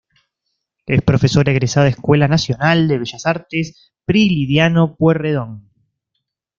[0.87, 5.69] Es Profesora egresada Escuela Nacional de Bellas Artes Prilidiano Pueyrredón.